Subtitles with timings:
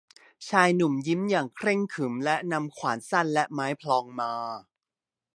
[0.49, 4.31] ชายหนุ่มยิ้มอย่างเคร่งขรึม และนำขวานสั้นและไม้พลองมา